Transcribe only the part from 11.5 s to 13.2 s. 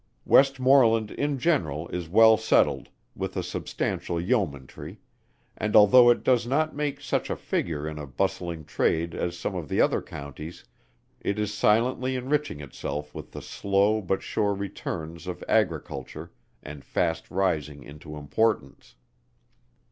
silently enriching itself